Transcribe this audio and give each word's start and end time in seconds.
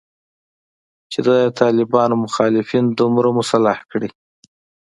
چې 1.11 1.19
د 1.27 1.29
طالبانو 1.59 2.15
مخالفین 2.25 2.85
دومره 2.99 3.29
مسلح 3.39 3.77
کړي 3.91 4.09